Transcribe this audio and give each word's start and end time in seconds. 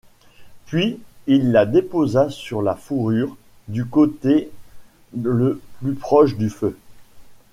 Puis 0.65 0.99
il 1.27 1.51
la 1.51 1.67
déposa 1.67 2.31
sur 2.31 2.63
la 2.63 2.73
fourrure, 2.73 3.37
du 3.67 3.85
côté 3.85 4.49
le 5.15 5.61
plus 5.79 5.93
proche 5.93 6.37
du 6.37 6.49
feu. 6.49 6.75